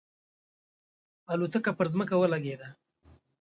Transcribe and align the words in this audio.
الوتکه 1.33 1.71
پر 1.77 1.85
ځمکه 1.93 2.15
ولګېده. 2.17 2.67